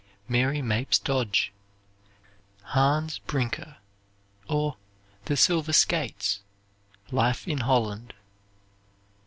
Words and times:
Mary 0.27 0.63
Mapes 0.63 0.97
Dodge, 0.97 1.51
"Hans 2.63 3.19
Brinker," 3.19 3.77
or 4.49 4.77
"The 5.25 5.37
Silver 5.37 5.73
Skates," 5.73 6.39
"Life 7.11 7.47
in 7.47 7.59
Holland." 7.59 8.15